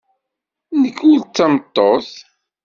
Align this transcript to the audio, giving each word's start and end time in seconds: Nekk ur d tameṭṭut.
Nekk 0.81 0.97
ur 1.11 1.19
d 1.21 1.27
tameṭṭut. 1.35 2.11